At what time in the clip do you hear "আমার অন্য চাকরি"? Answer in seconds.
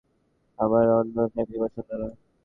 0.59-1.57